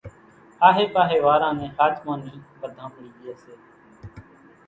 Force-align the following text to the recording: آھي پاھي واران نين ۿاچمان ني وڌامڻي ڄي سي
آھي 0.67 0.85
پاھي 0.93 1.17
واران 1.25 1.53
نين 1.59 1.71
ۿاچمان 1.77 2.19
ني 2.25 2.33
وڌامڻي 2.59 3.09
ڄي 3.19 3.33
سي 3.41 3.53